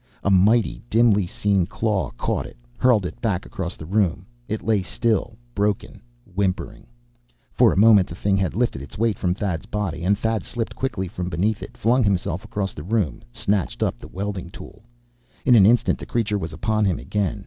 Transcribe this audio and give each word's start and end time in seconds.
A 0.23 0.31
mighty, 0.31 0.81
dimly 0.89 1.27
seen 1.27 1.67
claw 1.67 2.09
caught 2.17 2.47
it, 2.47 2.57
hurled 2.79 3.05
it 3.05 3.21
back 3.21 3.45
across 3.45 3.77
the 3.77 3.85
room. 3.85 4.25
It 4.47 4.63
lay 4.63 4.81
still, 4.81 5.37
broken, 5.53 6.01
whimpering. 6.25 6.87
For 7.53 7.71
a 7.71 7.77
moment 7.77 8.07
the 8.07 8.15
thing 8.15 8.35
had 8.35 8.55
lifted 8.55 8.81
its 8.81 8.97
weight 8.97 9.19
from 9.19 9.35
Thad's 9.35 9.67
body. 9.67 10.03
And 10.03 10.17
Thad 10.17 10.43
slipped 10.43 10.73
quickly 10.75 11.07
from 11.07 11.29
beneath 11.29 11.61
it, 11.61 11.77
flung 11.77 12.03
himself 12.03 12.43
across 12.43 12.73
the 12.73 12.81
room, 12.81 13.21
snatched 13.31 13.83
up 13.83 13.99
the 13.99 14.07
welding 14.07 14.49
tool. 14.49 14.81
In 15.45 15.53
an 15.53 15.67
instant 15.67 15.99
the 15.99 16.07
creature 16.09 16.39
was 16.39 16.51
upon 16.51 16.83
him 16.85 16.97
again. 16.97 17.39